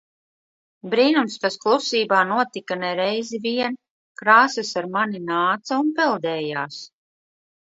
[0.93, 3.77] Brīnums, kas klusībā notika ne reizi vien.
[4.23, 6.83] Krāsas ar mani nāca un peldējās.